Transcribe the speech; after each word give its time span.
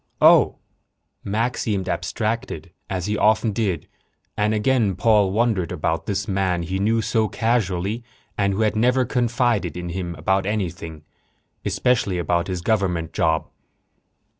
"Oh." 0.19 0.57
Mac 1.23 1.55
seemed 1.57 1.87
abstracted, 1.87 2.71
as 2.89 3.05
he 3.05 3.15
often 3.19 3.53
did, 3.53 3.87
and 4.35 4.51
again 4.51 4.95
Paul 4.95 5.29
wondered 5.31 5.71
about 5.71 6.07
this 6.07 6.27
man 6.27 6.63
he 6.63 6.79
knew 6.79 7.03
so 7.03 7.27
casually 7.27 8.03
and 8.35 8.53
who 8.53 8.61
had 8.61 8.75
never 8.75 9.05
confided 9.05 9.77
in 9.77 9.89
him 9.89 10.15
about 10.15 10.47
anything 10.47 11.03
especially 11.63 12.17
about 12.17 12.47
his 12.47 12.61
government 12.61 13.13
job. 13.13 13.47